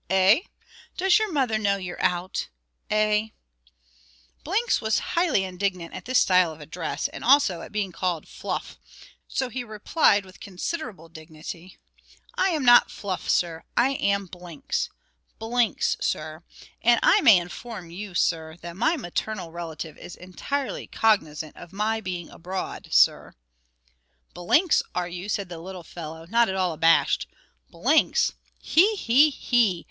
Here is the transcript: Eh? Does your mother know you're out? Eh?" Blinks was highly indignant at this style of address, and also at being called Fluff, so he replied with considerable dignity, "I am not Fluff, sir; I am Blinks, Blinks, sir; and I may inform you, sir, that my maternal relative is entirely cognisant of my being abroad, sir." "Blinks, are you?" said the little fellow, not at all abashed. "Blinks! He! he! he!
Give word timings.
Eh? 0.09 0.39
Does 0.97 1.19
your 1.19 1.31
mother 1.31 1.59
know 1.59 1.77
you're 1.77 2.01
out? 2.01 2.49
Eh?" 2.89 3.27
Blinks 4.43 4.81
was 4.81 4.97
highly 5.13 5.43
indignant 5.43 5.93
at 5.93 6.05
this 6.05 6.17
style 6.17 6.51
of 6.51 6.59
address, 6.59 7.07
and 7.09 7.23
also 7.23 7.61
at 7.61 7.71
being 7.71 7.91
called 7.91 8.27
Fluff, 8.27 8.79
so 9.27 9.47
he 9.47 9.63
replied 9.63 10.25
with 10.25 10.39
considerable 10.39 11.07
dignity, 11.07 11.77
"I 12.33 12.49
am 12.49 12.65
not 12.65 12.89
Fluff, 12.89 13.29
sir; 13.29 13.63
I 13.77 13.89
am 13.91 14.25
Blinks, 14.25 14.89
Blinks, 15.37 15.97
sir; 16.01 16.41
and 16.81 16.99
I 17.03 17.21
may 17.21 17.37
inform 17.37 17.91
you, 17.91 18.15
sir, 18.15 18.57
that 18.61 18.75
my 18.75 18.97
maternal 18.97 19.51
relative 19.51 19.99
is 19.99 20.15
entirely 20.15 20.87
cognisant 20.87 21.55
of 21.55 21.71
my 21.71 22.01
being 22.03 22.27
abroad, 22.31 22.87
sir." 22.89 23.35
"Blinks, 24.33 24.81
are 24.95 25.07
you?" 25.07 25.29
said 25.29 25.47
the 25.47 25.59
little 25.59 25.83
fellow, 25.83 26.25
not 26.27 26.49
at 26.49 26.55
all 26.55 26.73
abashed. 26.73 27.27
"Blinks! 27.69 28.33
He! 28.57 28.95
he! 28.95 29.29
he! 29.29 29.79